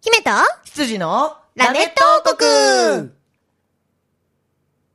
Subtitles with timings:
[0.00, 0.30] 姫と
[0.64, 3.10] 羊のラメット王国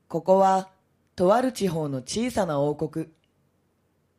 [0.10, 0.68] ここは、
[1.16, 3.08] とある地方の小さな王国。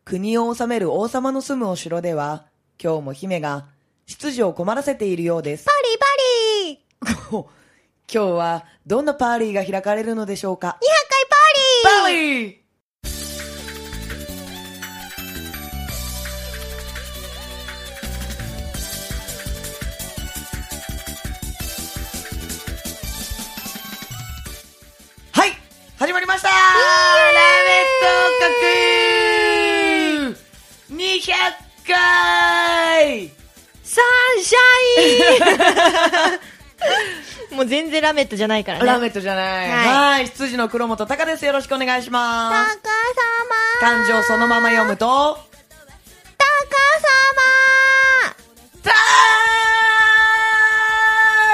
[0.06, 2.46] 国を治める王様の住むお城では、
[2.82, 3.66] 今日も姫が、
[4.06, 5.72] 執事を困らせているようですパ。
[7.04, 7.44] リパリ
[8.10, 10.88] 今日は、どんなパーリーが開かれるのでしょうか !200 回
[11.28, 12.63] パーリーパーリー
[34.44, 34.58] シャ
[35.00, 36.36] イ
[37.52, 38.86] ン もう全然ラメットじゃないからね。
[38.86, 39.70] ラメットじゃない。
[39.70, 40.26] はいはい。
[40.26, 41.46] 羊の黒本隆です。
[41.46, 42.78] よろしくお願いします。
[42.82, 42.90] タ
[43.80, 45.38] 漢字をそのまま読むと、
[46.36, 46.44] タ
[48.84, 48.92] た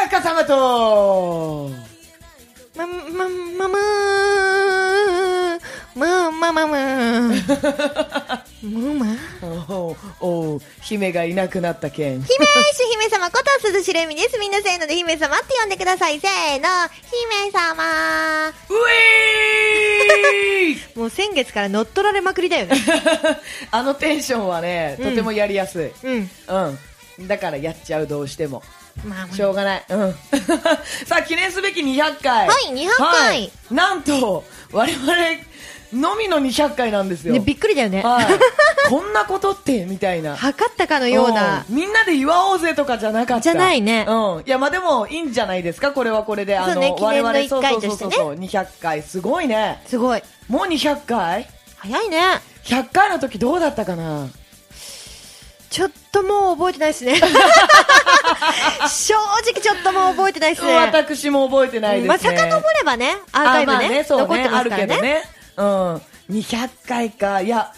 [0.06, 1.70] ーか様と、
[2.75, 6.66] カ様ま、ま、ま、まー、ま、ま、ま、
[8.62, 8.70] まー。
[8.70, 12.22] む まおうおう姫がいなくなった件。
[12.22, 14.39] 姫主姫様こと鈴しれみです。
[14.39, 16.20] みんなせーので姫様って呼んでください。
[16.20, 16.69] せーの、
[17.11, 18.48] 姫様。
[18.48, 18.53] う
[18.91, 22.77] えーもう先月から乗っ取られまくりだよね。
[23.70, 25.92] あのテンションはね、とてもやりやすい。
[26.03, 26.31] うん。
[27.19, 27.28] うん。
[27.28, 28.62] だからやっちゃう、どうしても。
[29.05, 29.84] まあまあしょうがない。
[29.88, 30.12] うん。
[31.06, 32.48] さあ、記念すべき200回。
[32.48, 35.14] はい200回はいなんと、我々
[35.92, 37.34] のみの200回なんですよ。
[37.34, 38.02] ね、びっくりだよね。
[38.02, 38.27] はい。
[38.88, 40.36] こんなことって、みたいな。
[40.36, 41.58] 測ったかのような。
[41.58, 43.42] んみんなで祝おうぜとかじゃなかった。
[43.42, 44.42] じゃないねうん。
[44.47, 46.56] いや、まあでも、いいんじゃないですか、これはこれで。
[46.58, 49.02] あそうねの、記念の我々、1回としてねそうそうそうそう、200回。
[49.02, 49.82] すごいね。
[49.86, 50.22] すごい。
[50.48, 51.47] もう200回？
[51.78, 52.41] 早いね。
[52.64, 54.28] 100回の時どうだったかな？
[55.70, 57.14] ちょっともう覚えてないですね。
[58.88, 60.77] 正直ちょっともう覚えてないですね。
[60.77, 62.09] 私も覚えてないですね。
[62.09, 64.87] まあ、遡ればね、アーカイブね、あまあね、ね、残ってまあすからね。
[64.87, 65.39] るけどね。
[65.60, 66.37] うん。
[66.41, 67.43] 200回か。
[67.43, 67.72] いや、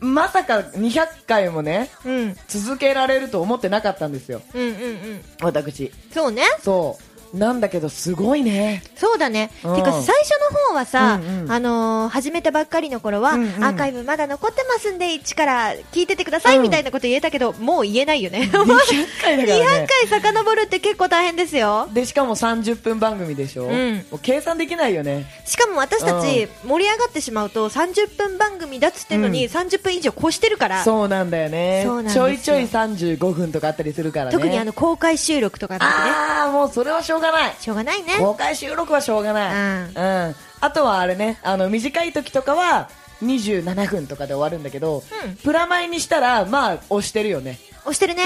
[0.00, 2.36] まさか200回もね、うん。
[2.46, 4.40] 続けられると思ってなかったんですよ。
[4.54, 4.70] うんうんう
[5.14, 5.20] ん。
[5.42, 5.92] 私。
[6.12, 6.42] そうね。
[6.62, 7.02] そう。
[7.34, 8.82] なんだけど、すごいね。
[8.96, 9.50] そうだね。
[9.64, 18.50] うんてか、最初の方はさ、うんうんあのー始めたばっかりの頃は、うんうんアーカイブまだ残ってますんで、一から聞いててください、うんみたいなこと言えたけど、もう言えないよね。
[18.52, 19.88] もう200回だから200ね。
[20.10, 21.88] 回遡るって結構大変ですよ。
[21.92, 25.26] で、しかも30分番組でしょ、うんもう計算できないよね。
[25.44, 31.84] しかも私たち盛り上がってしまうと30分番組だっつってんのにうん30分以上越してるから、そうなんだよね。
[32.12, 34.32] ちょいちょい35分とかあったりするからね。
[34.32, 37.54] 特にあの公開収録とかなんてねあー、もうそれはしょうがない。
[37.60, 39.52] しょうがないね公開収録はしょうがない。
[39.52, 39.56] う
[40.30, 40.36] ん。
[40.60, 42.88] あとはあれね、あの、短い時とかは、
[43.22, 47.58] 27分とかで終わるんだけど、うんプラマイにしたら、まあ、押してるよね。
[47.84, 48.22] 押してるね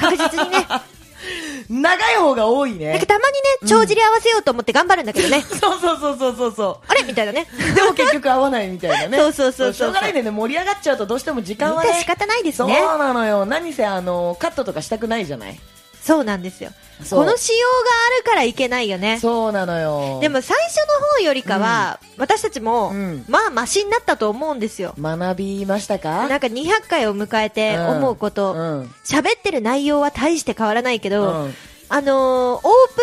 [0.00, 0.66] 確実にね
[1.68, 2.80] 長い方が多いなん。
[2.80, 7.02] たまにね帳尻合わせようと思って頑張るんだけどね、 そうそうそうそうそうそあれ？
[7.02, 7.74] みたいなねう。
[7.74, 9.18] でも結局合わないみたいなね。
[9.18, 11.94] そうそうそうしょうがないんでね、盛り上がっちゃうとどうしても時間はね。
[12.00, 13.44] 仕方ないですそうねなのよ。
[13.46, 15.58] 何せあの、カットとかしたくないじゃない。
[16.06, 16.70] そうなんですよ。
[17.10, 17.74] この仕様が
[18.14, 19.18] あるからいけないよね。
[19.20, 20.20] そうなのよ。
[20.20, 23.24] でも最初の方よりかは、私たちも、うん。
[23.28, 24.94] まあマシになったと思うんですよ。
[24.98, 26.28] 学びましたか？
[26.28, 28.54] なんか200回を迎えて思うこと。
[28.54, 28.94] うん。
[29.04, 31.54] 喋、ってる内容は大して変わらないけど、うん。
[31.88, 33.02] あのーオープ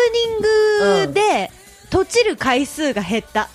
[1.02, 1.50] ニングで、
[1.94, 3.48] 閉じる回数が減った。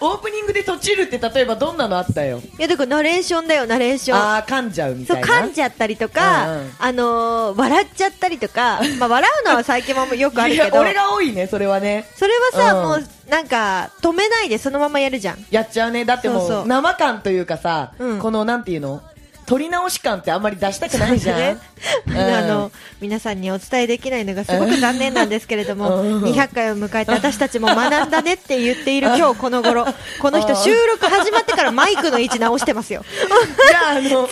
[0.00, 2.40] オープニングで閉じるって例えばどんなのあったよ。
[2.58, 4.18] いや、だからナレーションだよ、ナレーション。
[4.18, 5.26] あー、噛んじゃうみたいな。
[5.28, 12.04] 噛んじゃったりとか、うんうんあのー笑っちゃったりとか、まあ、笑うのは最近もよくあるけど、俺が多いね、それはね。
[12.16, 15.46] それはさ、うんもう、なんか、止めないでそのままやるじゃん。
[15.52, 16.04] やっちゃうね。
[16.04, 19.02] だってもう生感というかさ、うんこの、なんていうの？
[19.50, 21.38] 撮り直し感ってあんまり出したくないじゃん。
[21.42, 21.58] ね
[22.06, 29.86] うんあの、皆さんにお伝えできないのがすごく残念なんですけれども、うん200回を迎えて私たちも学んだねって言っている今日この頃、
[30.20, 33.04] この人収録始まってからマイクの位置直してますよ。
[33.10, 34.28] じゃあ、あの全、然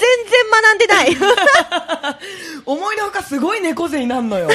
[0.53, 1.17] 学んでない。
[2.64, 4.49] 思いのほかすごい猫背になるのよ。
[4.49, 4.53] い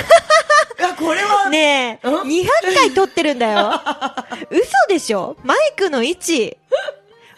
[0.81, 3.81] や、これは、ねえ、うん？200回撮ってるんだよ。
[4.50, 5.36] 嘘でしょ？
[5.44, 6.56] マイクの位置。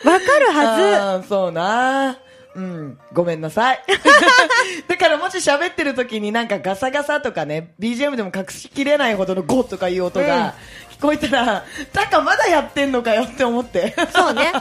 [0.03, 2.19] わかるはあーそうな
[2.55, 2.97] うん。
[3.13, 3.83] ごめんなさい。
[4.87, 10.55] だからもし喋ってる時になんかガサガサとかね、BGM でも隠しきれないほどのゴッとかいう音が
[10.91, 13.93] 聞こえたら、タカまだやってんのかよって思って。
[13.97, 14.13] ず。
[14.13, 14.53] そうね。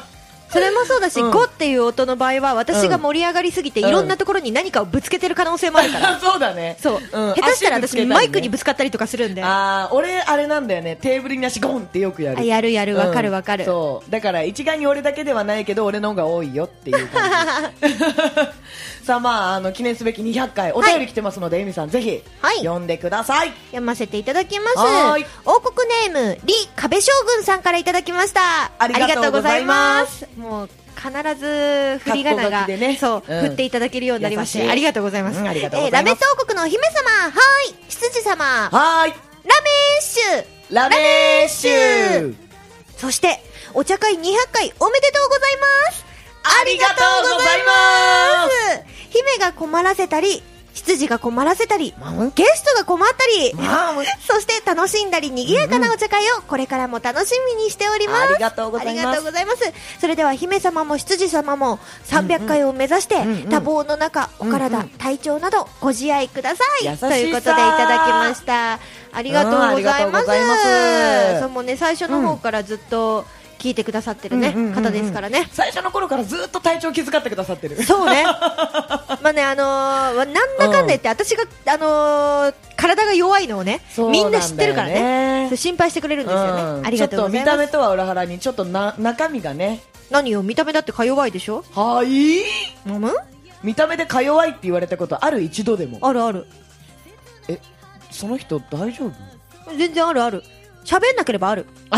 [0.54, 6.18] それもそうだし、うん5っていう音の場合は、私が盛り上がりすぎて、うんいろんなところに何かをぶつけてる可能性もあるから。
[6.22, 6.76] そうだね。
[6.80, 6.98] そう。
[6.98, 9.42] ん下手したら私、マイクにぶつかったりとかするんで。
[9.44, 10.96] あ、俺、あれなんだよね。
[10.96, 12.46] テーブルに足ゴンってよくやる。
[12.46, 13.64] やるやる、わかるわかる。
[13.64, 14.10] そう。
[14.10, 17.30] だから、一概に俺だけではないけど、俺の方が多いよっていう感
[17.82, 17.88] じ。
[19.04, 22.58] さあ、まあ、あの、記念すべき200回、お便り来てますので、エミさん、ぜひ、はい。
[22.58, 23.52] 読んでください。
[23.66, 24.76] 読ませていただきます。
[25.44, 28.72] 王国ネーム、李壁将軍さんからいただきました。
[28.78, 30.26] ありがとうございます。
[30.38, 32.96] もう、必ず振り仮名が、ね。
[32.98, 33.40] そう、うん。
[33.40, 35.38] 振っていただけるようになりまして、ありがとうございます。
[35.38, 39.14] うんえーラメット王国のお姫様、はーい、羊様、ラはーい。
[39.44, 39.50] メ
[40.00, 42.34] ッシュ、ラメッシュ。
[42.96, 43.42] そして、
[43.74, 44.18] お茶会200
[44.52, 45.56] 回おめでとうござい
[45.88, 46.04] ます
[46.44, 50.42] ありがとうございます姫が困らせたり、
[50.74, 53.94] 羊が困らせたり、まゲストが困ったり、まあ
[54.28, 58.34] そして楽しんだり賑やかなお茶会をこれからも楽しみにしております。
[58.34, 59.72] ありがとうございますありがとうございます。
[60.00, 66.98] それでは姫様も羊様も300回を目指して、多忙の中、お体、体調などご自愛ください。
[66.98, 68.80] ということでいただきました。
[69.12, 70.26] ありがとうございます。
[71.40, 73.24] そうもうね、最初の方からずっと
[73.64, 75.48] 聞いてくださってるね、うんうんうんうん方ですからね。
[75.50, 77.82] 最初の頃からずっと体調気遣ってくださってる。
[77.82, 78.24] そうね。
[78.24, 85.50] まあね、あのーなんだかんだ言って、私が、あのー体が弱いのをね、みんな知ってるからね。
[85.56, 86.62] 心配してくれるんですよね。
[86.62, 87.46] うんありがとうございます。
[87.46, 89.80] ちょっと見た目とは裏腹に、ちょっとな、中身がね。
[90.10, 91.64] 何よ、見た目だってか弱いでしょ？
[91.72, 92.40] はい？
[92.86, 93.14] 飲む？
[93.62, 95.40] 見た目でか弱いって言われたことある？
[95.40, 96.00] 一度でも。
[96.02, 96.46] あるある。
[97.48, 97.58] え、
[98.10, 99.12] その人大丈夫？
[99.78, 100.42] 全然あるある。
[100.84, 101.66] 喋んなければある。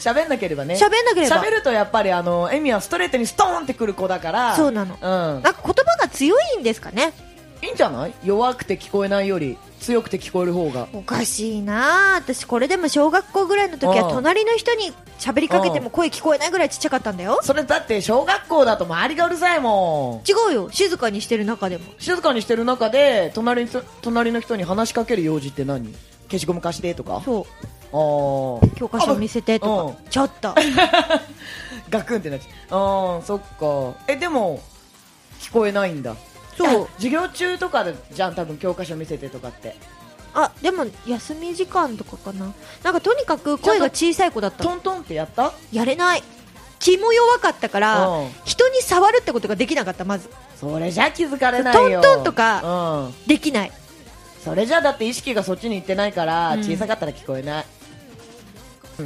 [0.00, 0.74] 喋んなければね。
[0.74, 4.56] 喋んなければ喋るとやっぱりあの、エミはストレートにストーンってくる子だから。
[4.56, 5.42] そうなのうん。
[5.42, 7.12] なんか言葉が強いんですかね
[7.62, 8.14] いいんじゃない？
[8.24, 10.88] 弱くて聞こえないより、強くて聞こえる方が。
[10.92, 17.38] おかしいなあ私これでも小学校ぐらいの時はうん隣の人に喋りかけても声聞こえないぐらいちっちゃかったんだよ。
[17.44, 20.28] それだって小学校だと周りがうるさいもん。
[20.28, 20.70] 違うよ。
[20.72, 21.84] 静かにしてる中でも。
[22.00, 25.94] 静かにしてる中で、隣の隣の人に話しかける用事って何？
[26.32, 27.22] 消しゴム貸してとか？
[27.24, 27.66] そう。
[27.92, 30.10] 教科書見せてとうか。
[30.10, 30.54] ちょっと。
[31.90, 34.60] ガクンってなっちゃうああそっかえでも
[35.40, 36.16] 聞こえないんだ
[36.56, 39.76] そうあ授業中とかでじゃん多分教科書見せてとかって
[40.34, 42.50] あ、でも休み時間とかかな。
[42.82, 44.70] なんかとにかく声が小さい子だったの。
[44.70, 45.52] トントンってやった？
[45.70, 46.22] やれない。
[46.78, 50.30] 気も弱かったから、うん人に触るってことができなかった、まず。
[50.58, 53.72] それじゃ気づかれないよトントンとかうんできない。
[54.42, 57.66] それじゃだって意識がそっちに行ってないから、うん小さかったら聞こえない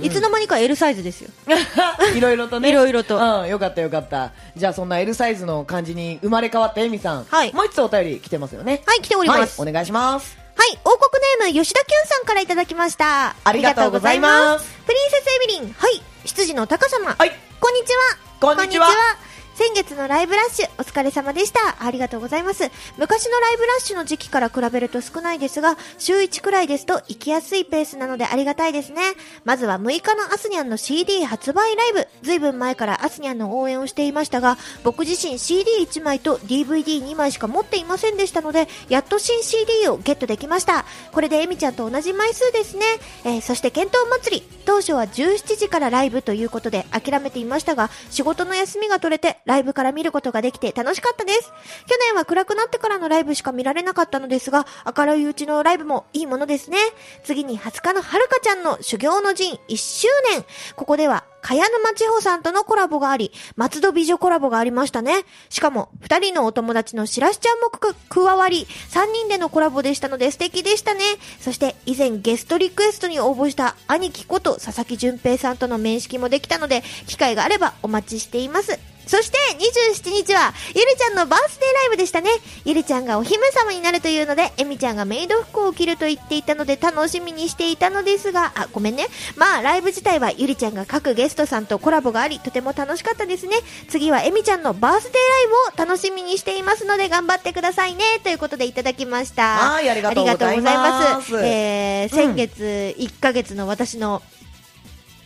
[0.03, 1.31] いつの間にか L サイズですよ。
[2.15, 2.69] いろいろとね。
[2.69, 3.17] いろいろと。
[3.17, 4.33] うんよかったよかった。
[4.57, 7.25] じゃあそんな L サイズの感じに生まれ変わったエミさん。
[7.25, 7.53] はい。
[7.53, 8.83] もう一つお便り来てますよね。
[8.87, 9.61] はい、来ております。
[9.61, 10.37] はい、お願いします。
[10.57, 13.37] はい、王国ネーム、吉田きゅんさんからいただきました。
[13.45, 14.67] ありがとうございます。
[14.87, 17.15] プリンセスエビリン、はい、羊の高様。
[17.17, 17.33] はい。
[17.61, 18.27] こんにちは。
[18.41, 19.26] こんにちは
[19.57, 21.83] 先月のライブラッシュ、お疲れ様でした。
[21.83, 22.71] ありがとうございます。
[22.99, 29.01] 昔のライブラッシュの時期から比べると少ないですが、週1くらいですと行きやすいペースなのでありがたいですね。
[29.47, 32.07] まずは6日のアスニャンの CD 発売ライブ。
[32.21, 40.85] ずいぶん前からアスニャンの応援をしていましたが、僕自身 CD1 枚と DVD2 枚しか持っていませんでしたので、やっと新 CD をゲットできました。
[41.13, 42.85] これでエミちゃんと同じ枚数ですね。
[43.25, 44.47] えーそして検討祭り。
[44.67, 51.53] 当初は17時からライブということで諦めていましたが、仕事の休みが取れてライブから見ることができて楽しかったです。
[51.87, 54.67] 去年は暗くなってからのライブしか見られなかったのですが、
[54.97, 56.79] 明るいうちのライブもいいものですね。
[57.25, 60.45] 次に20日のはるかちゃんの修行の陣1周年。
[60.75, 65.25] ここでは、茅沼千穂さんとのコラボがあり、松戸美女コラボがありましたね。
[65.49, 71.03] しかも、二人のお友達のしらしちゃんも加わり、三人でのコラボでしたので素敵でしたね。
[71.41, 78.96] そして、以前ゲストリクエストに応募した兄貴こと佐々木淳平さんとの面識もできたので、機会があればお待ちしています。
[79.07, 82.31] そして27日は、ゆりちゃんのバースデーライブでしたね。
[82.65, 89.07] ゆりちゃんがお姫様になるというので、えみちゃんがメイド服を着ると言っていたので楽しみにしていたのですが、あ、ごめんね。
[89.37, 93.57] まあ、ライブ自体はゆりちゃんが各ゲストさんとコラボがあり、とても楽しかったですね。
[93.89, 95.47] 次はえみちゃんのバースデーライ
[95.77, 98.05] ブを楽しみにしていますので、頑張ってくださいね。
[98.25, 99.57] ということでいただきました。
[99.57, 104.23] はいありがとうございますありがとうございますえー、うん先月1ヶ月の私の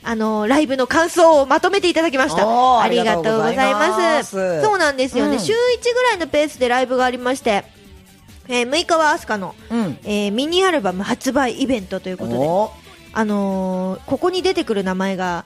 [0.03, 2.81] あの、ライブの感想をまとめていただきました。
[2.81, 3.89] ありがとうございま。
[3.89, 4.31] ます。
[4.31, 5.41] すそうなんですよね、うん。
[5.41, 5.57] 週1
[5.95, 7.65] ぐらいのペースでライブがありまして、
[8.49, 9.99] えー6日はアスカの、うん。
[10.05, 12.71] えーミニアルバム発売イベントということで、お
[13.13, 15.45] あのーここに出てくる名前が、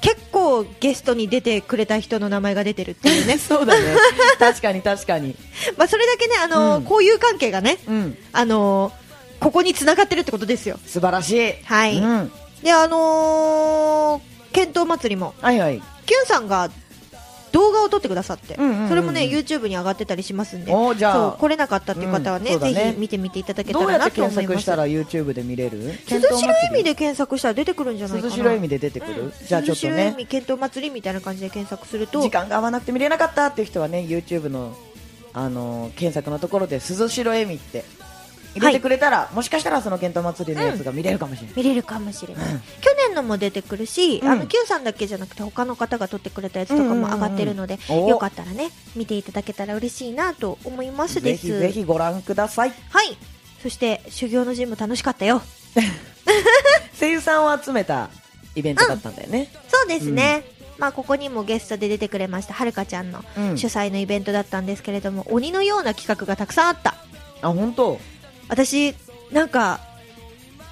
[0.00, 3.38] 結構ゲストに出てくれた人の名前が出てるっていうね。
[3.38, 3.96] そうだね。
[4.38, 5.34] 確かに確かに。
[5.76, 6.82] まあ、それだけね、あのーうん。
[6.84, 8.18] 交友関係がね、うん。
[8.32, 9.06] あのー
[9.38, 10.78] ここに繋がってるってことですよ。
[10.86, 11.52] 素晴らしい。
[11.64, 11.98] はい。
[11.98, 12.32] うん、
[12.62, 15.82] で、あのー、検討祭りも、はいはい。
[16.06, 16.70] キュンさんが
[17.52, 18.88] 動画を撮ってくださって、うんうんうんうん。
[18.88, 20.72] それもね YouTube に上がってたりしますんで。
[20.74, 21.14] おーじゃあ。
[21.14, 22.74] そう来れなかったっていう方はね,、うんそうだね。
[22.74, 24.62] ぜひ見てみていただけたらどうやってなと思います。
[24.62, 25.92] 検索したら YouTube で見れる？
[26.06, 28.30] 鈴代恵美で検索したら出てくるんじゃないかな。
[28.32, 29.32] 鈴代恵美で出てくる、うん。
[29.46, 32.20] じゃあちょっと鈴代恵ね美検討祭りみたいな感じで検索すると。
[32.20, 34.76] 時間が合わなくて見れなかったっていう人はね YouTube の、
[35.32, 37.84] あのー検索のところで鈴代恵美って
[38.56, 42.60] 入れてくれたら、もしかしたらその検討祭りのやつが見れるかもしれない、見れるかもしれない、うん。
[42.60, 42.64] 去
[43.06, 44.28] 年のも出てくるし、うん。
[44.28, 47.96] あの Q さんだけじゃなくて他の方が撮ってくれたやつとかも上がってるので、うん。
[47.96, 51.46] うんうんおよかったらね見ていただけたら嬉しいなと思いますぜです。
[51.46, 52.72] ひぜひご覧ください。
[52.90, 53.16] はい。
[53.62, 55.42] そして修行の陣も楽しかったよ。
[56.98, 58.10] 声優さんを集めた
[58.54, 60.44] イベントだったんだよね、そうですね、
[60.78, 63.58] まあここにもゲストで出てくれましたはるかちゃんのうん。
[63.58, 66.94] 主催のイベントだったんですけれども、鬼のような企画がたくさんあった。
[67.42, 68.00] あ本当
[68.48, 68.94] 私
[69.32, 69.80] なんか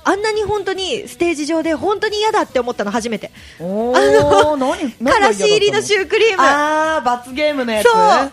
[0.06, 3.30] あんなに本当にステージ上で本当に嫌だって思ったの初めて。
[3.58, 6.42] おお何何からし入りのュシュークリーム。
[6.42, 7.84] あー罰ゲームのやつ？
[7.84, 7.96] そう。
[7.96, 8.28] な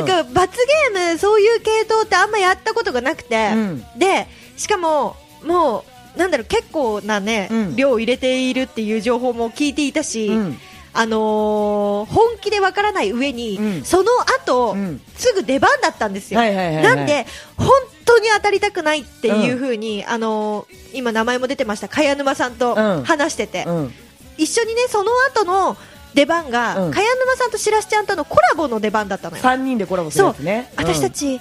[0.00, 0.56] んか罰
[0.92, 3.84] ゲームそういう系統ってあんまやったことがなくて、うん。
[3.98, 5.84] でしかもも
[6.16, 7.76] うなんだろう結構なね、うん。
[7.76, 10.58] 量を入れているっていう情報も聞いていたし、うん。
[10.94, 13.84] あのー本気でわからない上に、うん。
[13.84, 14.10] その
[14.40, 15.02] 後、うん。
[15.14, 16.84] すぐ出番だったんですよ、はいはいはいはい。
[16.84, 17.26] なんで
[17.58, 17.68] 本
[18.08, 23.04] 当に当たりたくないっていう風に、あのー今名前も出てました茅沼さんとうん。
[23.04, 23.94] 話してて、うん。
[24.38, 25.76] 一緒にねその後の
[26.14, 26.92] 出番が、うん。
[26.92, 29.42] 茅沼さんとしらすちゃんとのコラボの出番だったのよ。
[29.42, 30.72] 3人でコラボするやつね。
[30.76, 31.40] 私たち、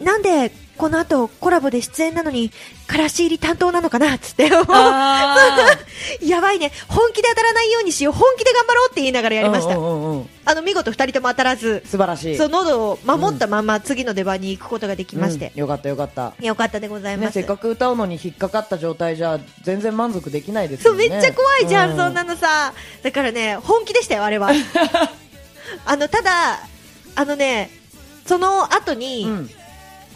[0.00, 2.50] なんでこの後コラボで出演なのに
[2.86, 4.50] からし入り担当なのかなっつって。
[4.68, 5.36] あ
[6.22, 6.70] やばいね。
[6.88, 10.28] 本気で当たらないようにしよう本気で頑張ろうって言いながらーやりました、うんうんうんうん。
[10.44, 12.36] あの見事2人とも当たらず素晴らしい。
[12.36, 15.60] そう喉を守ったまま次の出番に行くことができまして、うん。
[15.60, 16.34] よかったよかった。
[16.40, 22.72] よかったでございます、ねせっかく歌うのに引っかかった状態じゃ全然満足できないですそうめっちゃ怖いじゃん、うそんなのさ。
[23.02, 24.52] だからね本気でしたよあれは。
[25.84, 26.60] あのただ
[27.16, 27.70] あのね
[28.26, 29.50] その後に、うん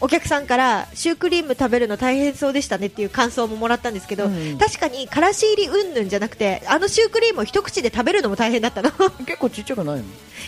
[0.00, 4.58] お客さんからシュークリーム食べるの大変そうでしたねっていう感想ももらったんですけど、うん。
[4.58, 8.90] 確かにからし入りうんぬんじゃなくてあのシュークリームを一口で食べるのも大変だったの。
[9.26, 10.04] 結構ちっちゃくないの？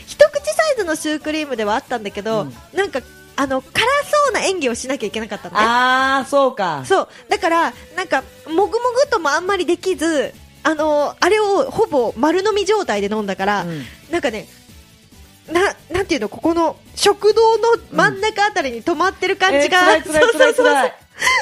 [0.07, 2.55] 一口サイズのシュークリームではあったんだけど、うん。
[2.73, 3.01] なんか
[3.37, 3.85] あの辛
[4.27, 5.65] そうな演技をしなきゃいけなかったのね。
[5.65, 6.85] ああそうか。
[6.87, 7.09] そう。
[7.29, 10.33] だからなんかもぐもぐともあんまりできず
[10.63, 13.85] あのあれをほぼ丸飲み状態で飲んだから、うん。
[14.11, 14.47] なんかね
[15.51, 20.93] ななんていうのここの食堂の真ん中あたりに止まってる感じが、えー辛い辛い辛い辛い。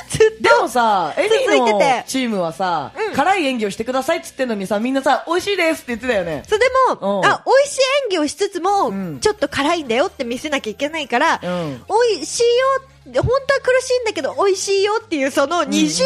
[0.09, 2.05] ずっとでもさ、エミ続いてのて。
[2.07, 3.15] チームはさ、うん。
[3.15, 6.43] 辛い演技をしてくださいっつってんのにさ、みんなさ、美味しいですって言ってたよね。
[6.47, 6.67] それで
[7.01, 7.27] も、うん。
[7.27, 9.21] あ、美味しい演技をしつつも、うん。
[9.21, 11.85] ちょっと辛いんだよって見せなきゃいけないから、うん。
[12.11, 12.47] 美味しいよ
[12.81, 13.25] って、本当は
[13.63, 16.05] 苦しいんだけど美味しいよっていうその二重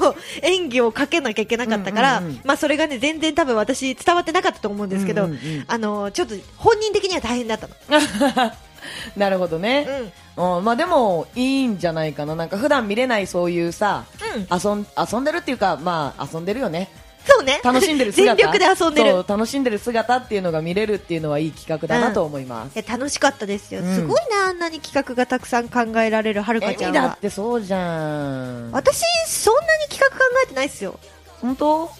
[0.00, 5.28] の演技をかけなきゃいけなかったから、まあそれがね、全然多分私伝わってなかったと思うんですけど、
[5.66, 7.74] あの、ちょっと本人的には大変だったの。
[9.16, 10.12] なるほどね。
[10.36, 10.56] うん。
[10.58, 12.34] うん、まあでも、いいんじゃないかな。
[12.34, 14.04] なんか普段見れないそういうさ、
[14.36, 14.46] うん。
[14.50, 16.90] 遊ん、遊んでるっていうか、まあ遊んでるよね。
[17.26, 17.60] そうね。
[17.64, 18.36] 楽しんでる姿。
[18.36, 19.24] 全力で遊んでる。
[19.26, 22.78] 楽しんでる姿っていうのが見れるっていうのはいい企画だなと思います。
[22.78, 28.70] いや楽しかったですよ、うんすごいなあんなに企画がたくさん考えられるはるかちゃんはてそうじゃん。
[28.72, 30.98] 私そんなに企画考えてないっすよ
[31.40, 31.90] 本当？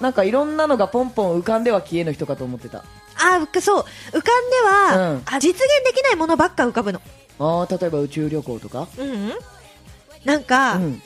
[0.00, 2.84] なんかいろんなのがポンポン浮かんでは消えの人かと思ってた。
[3.16, 4.22] あそう浮かんで
[4.96, 7.00] は、うんあ実現できないものばっか浮かぶの
[7.38, 8.88] ああ、例えば宇宙旅行とか？
[8.98, 9.32] うん、うん、
[10.24, 11.02] なんか、うん。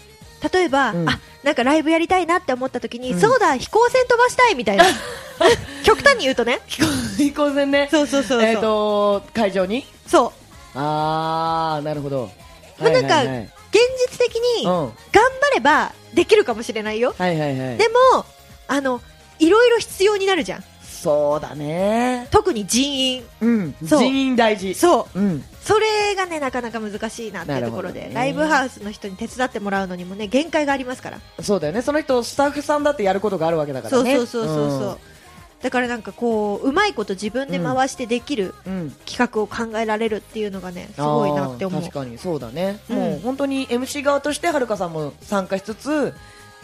[0.53, 1.19] 例えば、うんあ
[1.49, 4.85] なんかライブやりたいなって思った時に、うんそうだ飛行船飛ばしたいみたいな
[5.83, 7.89] 極端に言うとね飛行船ね。
[7.91, 9.87] そうそうそうそう、えっ、と、会場に？
[10.07, 10.35] そ
[10.75, 12.31] あー、なるほど。
[12.79, 14.69] まあなんかはいはいはい、う現実的にうん。
[14.69, 14.93] 頑
[15.41, 17.79] 張ればできるかもしれないよ、はいはいはい。
[17.79, 18.27] でも
[18.67, 19.01] あの
[19.39, 22.29] いろいろ必要になるじゃんそうだね。
[22.31, 23.75] 特に人員うん。
[23.89, 24.75] そう人員大事。
[24.75, 25.45] そううん。
[25.63, 31.83] それがねなかなか難しいなっていうところで、ねライブハウスの人に手伝ってもらうのにもね限界がありますから、そうだよね。
[31.83, 34.17] その人、スタッフさんだってやることがあるわけだからね。
[34.17, 34.99] そうそうそうそうそう、
[35.63, 38.55] だからなんかこううまいこと自分で回してできる。
[39.07, 41.83] 企画を考えられるっていうのがねすごいなって思う。
[41.83, 42.97] 確かにそうだね、うん。
[42.97, 46.15] もう本当に MC 側としてはるかさんも参加しつつ、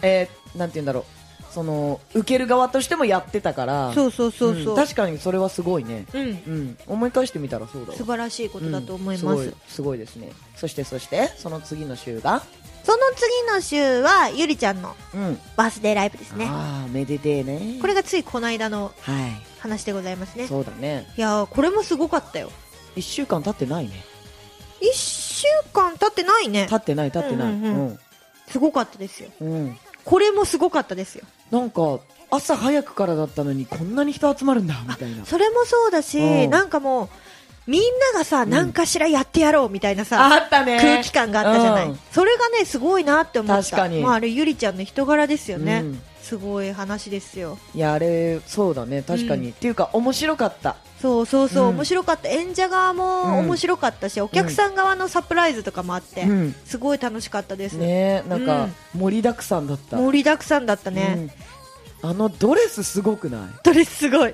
[0.01, 1.05] えー、なんて言うんだろう
[1.55, 3.93] その受ける側としてもやってたから。
[3.93, 4.75] そうそうそうそう、ん。
[4.75, 6.21] 確かにそれはすごいね、うん。
[6.21, 7.97] うん、思い返してみたらそうだわ。
[7.97, 9.25] 素晴らしいことだと思いうん。
[9.25, 10.33] ます,、すごいすごいですね。
[10.57, 12.43] そしてそしてその次の週が？
[12.83, 15.39] その次の週はゆりちゃんのうん。
[15.55, 16.45] バースデーライブですね。
[16.49, 17.79] ああめでてえね。
[17.79, 20.43] これがついこの間のは話でございますね。
[20.43, 21.07] いそうだね。
[21.15, 22.51] いやーこれもすごかったよ。
[22.97, 23.93] 1週間経ってないね。
[24.81, 26.67] 1週間経ってないね。
[26.69, 27.53] 経ってない経ってない。
[27.53, 27.99] うんうんうん。
[28.49, 29.29] すごかったですよ。
[29.39, 29.77] うん、うん。
[30.05, 31.99] これもすごかったですよなんか
[32.31, 35.25] 朝早くからだったのにこんなに人集まるんだみたいな。
[35.25, 36.49] それもそうだし、うん。
[36.49, 37.09] なんかもう、
[37.67, 37.81] みん
[38.13, 40.79] ながさ、何かしらやってやろうみたいなさ、あったね。
[40.79, 41.99] 空気感があったじゃない、うん。
[42.11, 43.63] それがね、すごいなって思った。
[43.63, 44.01] 確かに。
[44.01, 45.83] まあ、あれ、ゆりちゃんの人柄ですよね。
[46.33, 47.59] うんすごい話ですよ。
[47.75, 49.03] いやあれそうだね。
[49.03, 50.75] 確かに、うんっていうか面白かった。
[50.99, 51.75] そうそうそう、うん。
[51.75, 52.29] 面白かった。
[52.29, 56.55] 演者側も面白かったし、お客さん側のサプライズとかもあって、うん。
[56.65, 57.73] すごい楽しかったです。
[57.73, 61.31] ねなんか盛りだくさんだった、盛りだくさんだったね。
[62.03, 62.09] うん。
[62.09, 63.41] あのドレスすごくない？
[63.63, 64.33] ドレスすごい。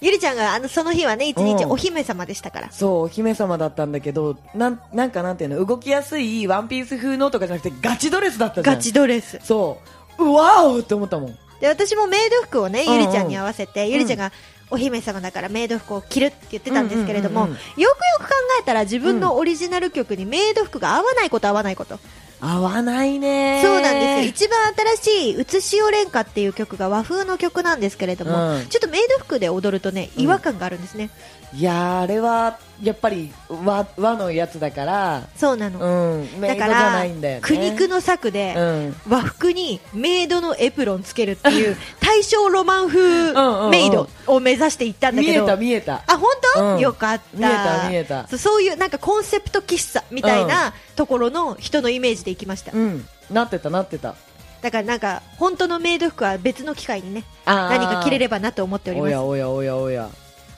[0.00, 1.70] ゆりちゃんがあのその日はね、一日うん。
[1.72, 2.72] お姫様でしたから。
[2.72, 5.64] そうお姫様だったんだけどなんなんかなんていうの？
[5.64, 8.76] 動きやすいワンピース風のとかじゃなくてガチドレスだったじゃん。
[8.76, 9.38] ガチドレス。
[9.44, 11.38] そううわおって思ったもん。
[11.60, 13.00] で、私もメイド服をね、うんうん。
[13.00, 14.32] ゆりちゃんに合わせて、ゆりちゃんが
[14.70, 21.98] お姫様だからメイド服を着るって言ってたんですけれども、うんうんうんよくよく考えたら自分のオリジナル曲にメイド服が合わないこと合わないこと。
[22.40, 23.62] 合わないね。
[23.64, 24.48] そうなんですよ。
[24.48, 28.66] 一番新しい、うつしおれんかっていう曲が和風の曲なんですけれども、うん。
[28.66, 31.10] ちょっとメイド服で踊るとね、違和感があるんですね。
[31.54, 35.78] いやーあれはやっぱり和和のやつだからそうなの。
[35.78, 37.04] うんだから、
[37.40, 38.96] 苦肉の策で、うん。
[39.08, 46.02] 和服にメイドのエプロンつけるっていう 大正ロマン風メイドを目指していったんだ見えけど、た見えた。
[46.06, 46.80] あ本当、うん。
[46.80, 47.22] よかった。
[47.38, 48.38] 見えた見えた。
[48.38, 53.06] そういうなんかコンセプト喫茶みたいなところの人のイメージで行きました、うん。
[53.30, 54.14] なってたなってた。
[54.62, 59.08] だからなんか本当のメイド服は別の機会にね何か着れればなと思っております。
[59.08, 60.08] おやおやおやおや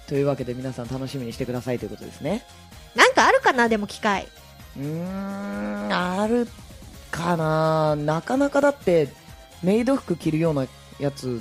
[0.06, 2.44] というわけで皆さん楽しみにしてくださいということですね。
[2.94, 4.28] なんかあるかなでも機会
[4.76, 6.49] うーんある
[7.11, 7.96] かな。
[7.96, 9.08] なかなかだって
[9.62, 10.66] メイド服着るような
[10.99, 11.40] やつ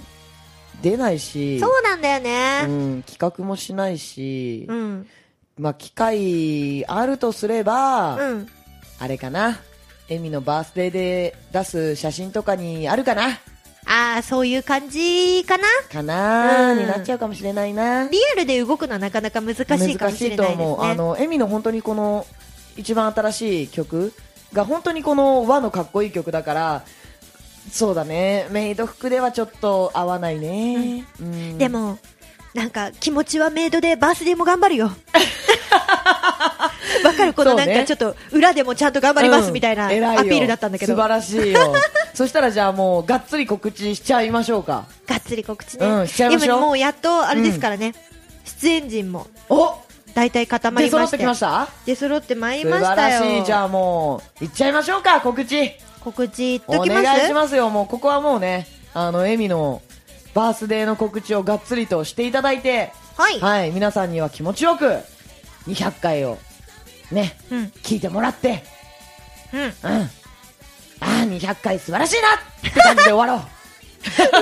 [0.81, 1.59] 出ないし。
[1.59, 2.61] そうなんだようね
[2.97, 5.07] ん、企画もしないし、うん。
[5.57, 8.49] まあ機会あるとすれば、うん。
[8.99, 9.59] あれかな。
[10.09, 13.39] エミのバースデーで出す写真とかにあるかな
[13.85, 15.63] ああそういう感じかな？
[15.91, 16.79] かな、うん。
[16.79, 18.07] になっちゃうかもしれないな。
[18.07, 20.29] リアルで動くのはなかなか難しいかもしれないですね。
[20.29, 20.83] 難しいと思う。
[20.83, 22.25] あのエミの本当にこの
[22.77, 24.13] 一番新しい曲
[24.53, 26.83] が本当にこの和のかっこいい曲だから
[27.71, 28.47] そうだね。
[28.51, 31.57] メイド服ではちょっと合わないね、うん。
[31.57, 31.97] でも
[32.53, 34.91] なんか気持ちはメイドでバースデーも頑張るよ
[37.03, 37.33] わかる。
[37.33, 41.73] このなんかちょっと裏でもちゃんと頑張りますみたいなアピールだったんだけど、が素晴らしいよ。
[42.13, 44.85] そしたらじゃあもうがっつり告知しちゃいましょうか。
[45.13, 46.57] っつり告知ね、うんしちゃいましょう。
[46.57, 47.93] 今もうやっとあれですからね、
[48.45, 49.27] 出演陣も。
[49.49, 49.75] お！
[50.13, 51.67] 大体固まり出揃っましててきました？
[51.85, 53.19] 出揃ってまいり素晴ましたよ。
[53.21, 53.45] らしい。
[53.45, 55.71] じゃあもういっちゃいましょうか告知。
[56.03, 57.03] 告知言っおときます？
[57.03, 57.69] 願いしますよ。
[57.69, 59.81] もうここはもうねあのエミの
[60.35, 64.97] バースデーの告知をがっつりとしていただいてはい、はい皆さんには気持ちよく
[65.67, 66.37] 200回を
[67.13, 67.63] ねうん。
[67.83, 68.63] 聞いてもらって。
[69.53, 69.61] うん。
[69.61, 69.71] うん。
[69.83, 70.09] あ
[71.01, 72.35] あ200回素晴らしいな！
[72.35, 73.37] って感じで終わろう。
[73.39, 73.41] ウ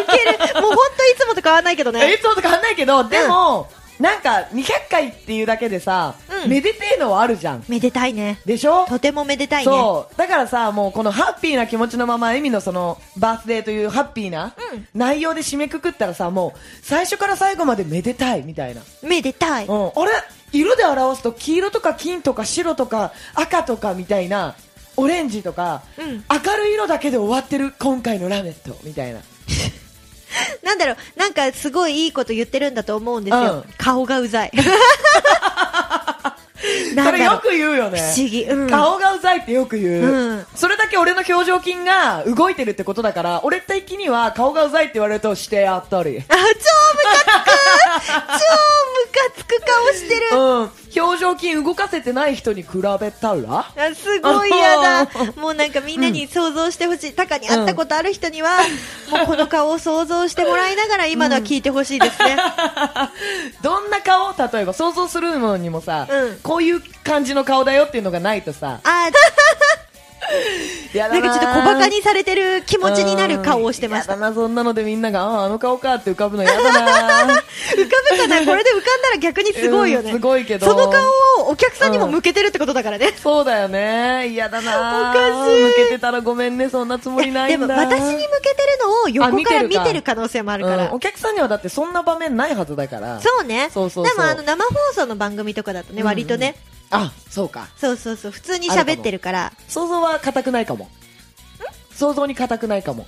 [0.08, 0.62] ケる。
[0.62, 2.14] もう本当いつもと変わらないけどえね。
[2.14, 3.68] いつもと変わんないけど、でも、
[4.00, 6.50] なんか200回っていうだけでさ、うん。
[6.50, 7.64] めでてえのはあるじゃん。
[7.68, 8.40] めでたいね。
[8.46, 8.86] でしょ？
[8.88, 9.72] とてもめでたいね。
[9.72, 10.18] そう。
[10.18, 14.88] だからさ、もうこのハッピーな気持ちのまま、エミのその、バースデーというハッピーなうん。
[14.94, 18.82] 内容で締めくくったらさ、もう、最初から最後までめでたいみたいな。
[19.04, 19.66] めでたい。
[19.66, 19.88] うん。
[19.88, 20.12] あれ？
[20.52, 24.56] 色で表すと、黄色とか金とか白とか赤とかみたいな、
[24.98, 29.20] オレンジとか、うん明るい色だけで終わってる今回のラメットみたいな。
[30.64, 33.42] なんだろう、なんかすごいいいこと言ってるんだと思うんですよ。
[33.42, 34.52] うん顔がうざい。
[36.96, 38.00] なそれよく言うよね。
[38.00, 38.44] 不思議。
[38.44, 38.70] うん。
[38.70, 46.44] 顔がうざいってよく言う、うんそれだけ俺の表情筋が動いてるってことだから俺的には顔がうざいって言われるとしてやったりあ、超ム
[47.26, 48.10] カつく
[48.40, 48.46] 超
[49.36, 50.22] つく顔してる。
[50.34, 50.72] うん。
[50.94, 52.70] 表情筋動かせてない人に比
[53.00, 53.60] べたら？
[53.60, 55.08] あすごい嫌だ。
[55.38, 57.14] もうなんかみんなに想像してほしい。
[57.14, 58.50] タカに会ったことある人には、
[59.12, 62.38] もうこの顔を想像してもらいながら今のは聞いてほしいですね。
[63.64, 64.34] どんな顔？
[64.52, 66.38] 例えば想像するのにもさ、うん。
[66.44, 68.80] こういう感じの顔だよっていうのがないとさ。
[68.84, 69.10] あ
[70.94, 74.14] なんかちょっと小馬鹿にされてる気持ちになる顔をしてました。
[74.14, 77.44] やだなそんなのでみんながあああの顔かって浮かぶのやだな 浮か
[78.12, 80.12] ぶかなこれで浮かんだら逆にすごいよね。
[80.12, 80.68] うんすごいけど。
[80.68, 81.10] その顔
[81.46, 83.14] をお客さんにも向けてるってことだからね。
[83.22, 84.28] そうだよね。
[84.30, 85.62] 嫌だなおかしい。
[85.62, 87.68] 向けてたらごめんねそんなつもりないんだ。
[87.68, 90.86] でも私に向けてるのを横からあ見てる可能性もあるから。
[90.86, 90.92] うん。
[90.94, 93.20] お客さんにはだってそんな場面ないはずだから。
[93.22, 93.70] そうね。
[93.74, 94.16] そうそうそう。
[94.16, 96.08] でもあの生放送の番組とかだとね、うんうん。
[96.08, 96.56] 割とね、
[96.92, 97.70] あそうか。
[97.78, 99.54] そうそうそう、普通に喋ってるから。
[99.68, 100.90] 想像は硬くないかも。
[101.96, 103.08] 想像に硬くないかも、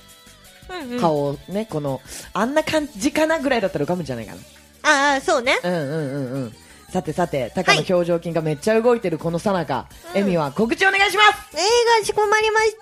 [0.70, 1.00] うんうん。
[1.00, 2.00] 顔をねこの
[2.32, 4.34] あんな感じかなぐらいだったら浮かぶんじゃないか
[4.82, 5.58] ああ、そうね。
[5.62, 6.54] なうんうんうんうん。
[6.90, 10.20] さてさてタカの表情筋がめっちゃ動いてるこのさなか、うん。
[10.20, 11.56] エミは告知お願いします。
[11.56, 11.60] 映
[12.00, 12.76] 画仕込まれまし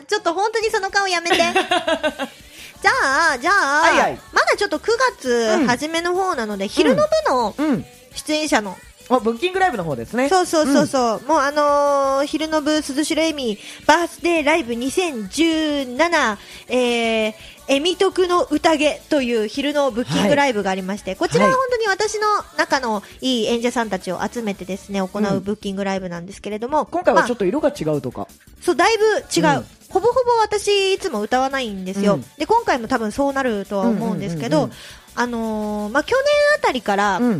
[0.00, 0.06] た。
[0.06, 1.36] ちょっと本当にその顔やめて。
[2.82, 4.18] じゃあ、じゃあ、はいはい。
[4.32, 7.84] まだちょっと9月初めの方なので、昼の部のうん。
[8.14, 8.76] 出演者の、
[9.08, 10.28] あ、ブッキングライブの方ですね。
[10.28, 16.38] そうそうそうそう、もうあのー昼の部鈴代恵美バースデーライブ2017、
[16.68, 17.34] えー、
[17.68, 22.26] えみとくの宴という昼のブッキングライブがありまして、こちらははい本当に私の
[22.58, 28.26] 中のいい演者さんたちを集めてですね、行うんうブッキングライブなんですけれども、今回はちょっと、と色が違うとか。
[28.60, 29.58] そう、だいぶ違う。
[29.58, 32.14] うんほぼほぼ私いつも歌わないんですよ。
[32.14, 34.76] うんで、今回も多分そうなるとは思うんですけどうんうんうんうん、
[35.16, 36.24] あのーまあ、去年
[36.56, 37.30] あたりから、声ん。
[37.32, 37.36] 優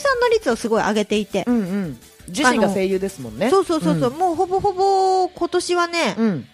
[0.00, 1.98] さんの率をすごい上げていて、うんうん。
[2.28, 3.50] 自身が声優ですもんね。
[3.50, 6.46] そうそうそうそう、んもうほぼほぼ今年はね、うん。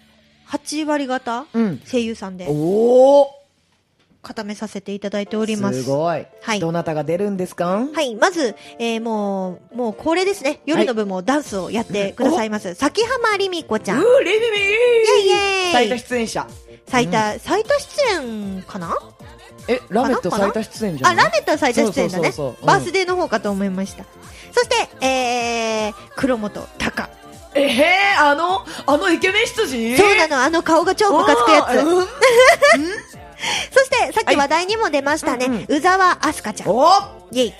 [0.48, 1.80] 8割方うん。
[1.90, 3.26] 声優さんでおー
[4.22, 5.84] 固めさせていただいております。
[5.84, 6.26] すごい。
[6.42, 7.86] はいどなたが出るんですか？
[7.94, 10.60] はい、まず、えー、もう、もう恒例ですね。
[10.66, 12.74] 夜の部もダンスをやってくださいます。
[12.74, 14.00] 崎浜りみこちゃん。
[14.00, 14.60] イうー、レミミェ
[15.20, 16.46] イイェイ最多出演者。
[16.88, 18.96] 最多、最多出演かな？
[19.68, 22.33] え、ラメット最多出演じゃあ、ラメットは最多出演だね。
[22.62, 24.05] バースデーの方かと思いました。
[24.52, 27.09] そして、えー、黒本隆。
[27.55, 29.96] えへー、あの、あのイケメン羊？
[29.96, 31.85] そうなの、あの顔が超ムカつくやつ。
[31.85, 32.07] うん？
[33.72, 35.64] そして、さっき話題にも出ましたね、はい。
[35.68, 36.68] 宇沢明日香ちゃん。
[36.68, 36.88] お
[37.33, 37.55] イェイ。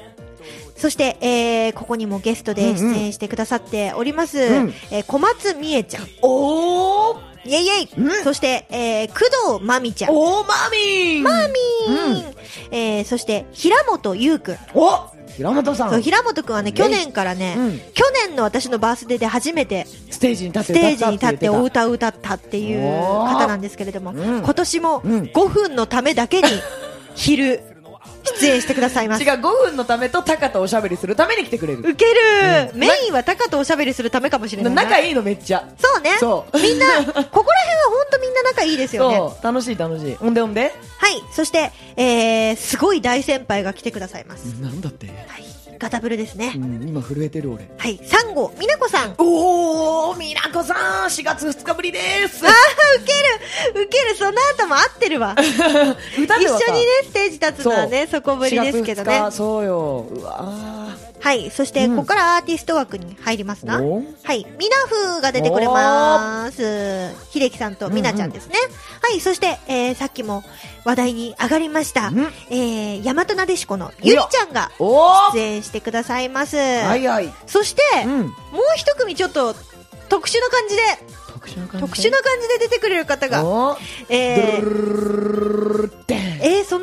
[0.77, 4.75] そして、えー、ここにもゲストで出演してくださっております、うん。
[4.91, 6.09] えー小松美恵ちゃん。
[6.23, 8.25] おーイェイイェイ、うん。
[8.25, 10.11] そして、えー、工藤真美ちゃん。
[10.11, 11.23] おー、マミー。
[11.23, 12.35] ママミー、
[12.71, 14.57] えー、そして、平本優くん。
[14.75, 15.91] お平本さん。
[15.91, 17.79] そう、平本くんはね、去年からね、うん。
[17.93, 24.39] 去年の私のバースデーで初めてステージに立ってステージに立ってお歌歌を歌ったっていう方なんですけれども、うん。
[24.43, 25.23] 今年もうん。
[25.25, 26.49] 5分のためだけに
[27.15, 27.76] 昼
[28.41, 29.31] 出演してくださいます違う、。
[29.35, 31.81] 5分のためとタカとおしゃべりするために来てくれる。
[31.81, 32.13] ウケる、
[32.73, 34.83] うんメインはタカとおしゃべりするためかもしれないな。
[34.85, 35.69] 仲いいのめっちゃ。
[35.79, 36.17] そうね。
[36.19, 39.17] そうみんな、ここら辺は本当みんな仲いいですよね。
[39.17, 40.15] そう、楽しい楽しい。
[40.17, 40.73] ほんでほんで？
[40.99, 41.23] はい。
[41.33, 44.45] そして、えー、すごい大先輩が来てくださいます。
[44.61, 45.07] なんだって？
[45.07, 45.46] はい。
[45.79, 46.53] ガタブルですね。
[46.57, 47.69] うん、今震えてる俺。
[47.77, 48.01] はい。
[48.05, 49.15] サンゴ、みなこさん。
[49.19, 52.49] おー、みなこさん、4月2日ぶりですあ。
[52.49, 53.05] ー、ウ
[53.75, 55.35] ケるウケるその後も合ってるわ。
[56.19, 59.23] 歌一緒にね、ステージ立つのはね、そこぶりですけど4ね月。
[59.23, 60.07] 2日そうよ。
[60.11, 60.89] うわ
[61.21, 61.51] はい。
[61.51, 63.83] そして、うんここからアーティスト枠に入りますな。
[63.83, 64.47] おはい。
[64.59, 64.77] ミナ
[65.17, 67.11] フが出てくれます。
[67.31, 68.55] 秀樹さんとミナちゃんですね。
[69.03, 69.21] はい。
[69.21, 70.45] そして、えー、さっきも
[70.85, 72.19] 話題に上がりましたうん。
[72.51, 74.71] えー、大和なでしこのゆりちゃんが
[75.33, 76.57] 出演してくださいます。
[76.57, 77.33] はいはい。
[77.47, 78.21] そして、うん。
[78.21, 78.31] もう
[78.77, 79.55] 一組ちょっと
[80.09, 80.83] 特殊な感じで、
[81.37, 81.81] 特殊な感
[82.41, 82.49] じ。
[82.49, 83.77] で出てくれる方が、
[84.09, 85.66] えー、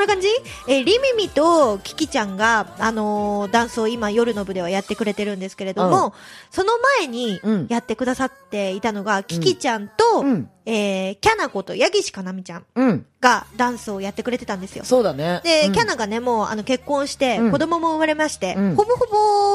[0.07, 0.27] な感じ？
[0.67, 6.11] えー、リミミとキキちゃんが、あのーダンスを今夜の部ではやってくれてるんですけれども、うん。
[6.51, 7.67] その前にうん。
[7.69, 10.49] やってくださっていたのが、キキちゃんと、うん。
[10.65, 13.05] えー、キャナことヤギシかなみちゃんうん。
[13.19, 14.85] がダンスをやってくれてたんですよ。
[14.85, 15.41] そうだね。
[15.43, 15.73] で、うん。
[15.73, 17.51] キャナがね、もう、あの、結婚して、うん。
[17.51, 18.75] 子供も生まれまして、うん。
[18.75, 19.05] ほぼほ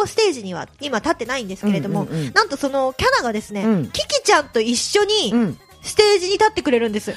[0.00, 3.90] ぼステージには今立ってないんですけれども、うんうんうんなんとその、キャナがですね、うん。
[3.90, 5.58] キキちゃんと一緒に、うん。
[5.82, 7.12] ステージに立ってくれるんです。
[7.12, 7.14] え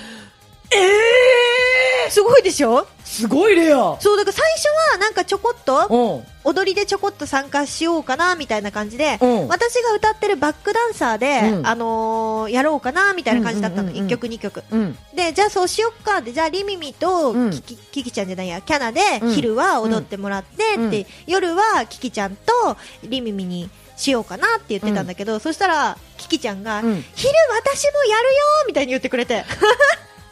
[2.07, 2.79] えすごいでしょ？
[2.79, 6.23] ーすごいレアそう、だから最初はなんかちょこっと、うん。
[6.43, 13.83] 踊りでちょこっと参加しようかな、みたいな感じで、うん私が歌ってるバックダンサーで、うんあのーやろうかな、みたいな感じだったの。
[13.83, 14.63] うんうんうんうん1曲2曲。
[14.71, 14.97] うん。
[15.13, 28.29] で、じゃあそうしよっかで、じゃあリミミとうんキキ,、キキちゃんじゃないや、キャナでうん昼は踊ってもらって、うんで、夜はキキちゃんとリミミにしようかなって言ってたんだけど、そしたら、キキちゃんが、うん昼私もやるよ
[28.67, 29.43] みたいに言ってくれて。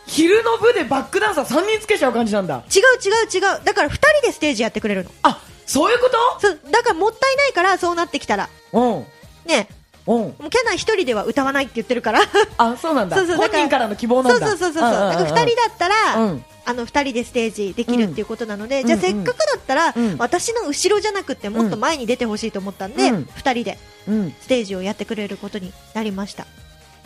[0.10, 2.64] 昼の部でバックダンサー3人つけちゃう感じなんだ。
[2.76, 3.64] 違う違う違う。
[3.64, 5.12] だから二人でステージやってくれるの。
[5.24, 8.50] あ、そういうこそう、だからもったいないから、そうなってきたら。
[8.72, 9.06] と
[9.46, 9.68] ね、
[10.08, 10.16] うん。
[10.16, 10.22] うん。
[10.24, 12.22] もうキャナ一人では歌わないって言ってるから。
[12.58, 13.18] あ、そうなんだ。
[13.18, 14.48] そうそう本人からの希望なんだ。
[14.48, 14.92] そうそうそうそう。
[14.92, 24.36] だから二人だったら、うんあの二人でステージできるっていうことなので、じゃあうんせっかくだったら、うん私の後ろじゃなくてもっと前に出てほしいと思ったんで、二、うん人でうん。
[24.40, 26.46] ステージをやってくれることになりました。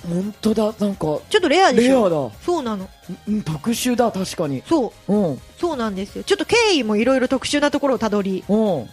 [0.07, 2.09] 本当だ、なんか、ちょっとレアでしょ？
[2.09, 2.31] レアだ。
[2.45, 2.89] そうなの。
[3.27, 4.61] うん、特殊だ、確かに。
[4.67, 5.41] そう、うん。
[5.57, 6.23] そうなんですよ。
[6.23, 8.43] ちょっと経緯もいろいろ特殊なところをたどり。
[8.47, 8.57] うん。
[8.57, 8.87] へ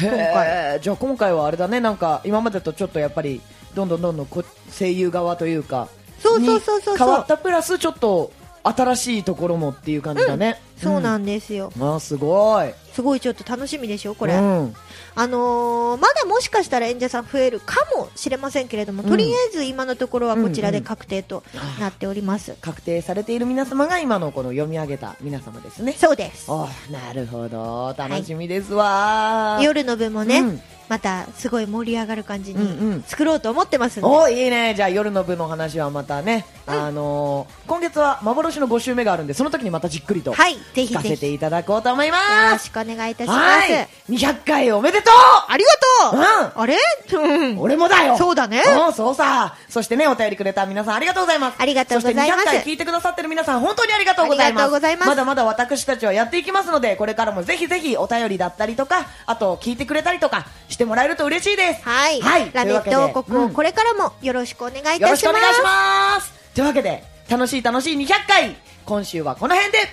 [0.00, 0.80] 今え。
[0.82, 3.40] じゃあ今回はあれだね、なんか、今までとちょっとやっぱり、
[3.74, 4.42] どんどんどんどんこ
[4.76, 5.88] 声優側というか、
[6.20, 7.20] そうそうそうそうに変わ。
[7.20, 8.32] ったプラスちょっと
[8.64, 10.60] 新しいところもっていう感じだね。
[10.76, 11.70] そうなんんですよ。
[11.76, 12.72] あーすごい。
[12.92, 14.34] すごいちょっと楽しみでしょ、これ。
[14.34, 14.74] うん。
[15.18, 21.42] あのーまだもしかしたら演者さん増えるかもしれませんけれども、うんとりあえず今のところはこちらで確定と
[21.80, 22.54] なっております。
[22.60, 25.92] 確定されている皆様が今のこの読み上げた皆様ですね。
[25.94, 26.46] そうです。
[26.50, 27.94] あなるほど。
[27.96, 34.08] 楽しみですわ、夜の部もね、うんまたすごい盛り上がる感じうんうんに作ろうと思ってますんで。
[34.08, 34.74] おいいね。
[34.74, 42.52] じゃあ夜の部の話はまたね、あのー今月は幻の5週目があるんで、その時にまたじっくりとはい、ぜひ聞かせていただこうと思います。
[42.52, 43.38] ろしくお願いいたします。
[43.38, 43.88] はい。
[44.08, 45.10] 200回おめでと
[45.48, 46.76] ありがとう、うあれ？
[47.12, 49.54] うんう俺もだよそうだねうん、そうさ。
[49.68, 51.56] そしてね、お便りくれた皆さんありがとうございます。
[51.58, 54.64] ありがとうございますそして200回聞いてくださってる皆さん本当にありがとうございます。
[54.64, 61.82] ありがとうございますまだまだ私たちはやっていきますので、これからもぜひぜひお便りだったりとか、あと聞いてくれたりとかしてもらえると嬉しいです。
[61.82, 62.20] はい。
[62.20, 62.50] はい。
[62.52, 65.10] ラメット王国をこれからもよろしくお願いいたしよます。
[65.10, 66.32] ろしくお願いします。
[66.54, 69.86] というわけで、楽しい楽しい200回、今週はこの辺で、はい、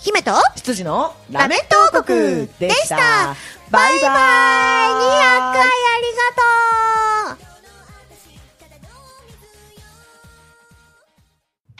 [0.00, 1.58] 姫と、羊のラメッ
[1.92, 3.36] ト王国でした。
[3.70, 4.10] バイバイ200
[5.52, 5.64] 回あ
[6.00, 6.48] りがと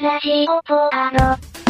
[0.03, 1.68] うラジオポアロ。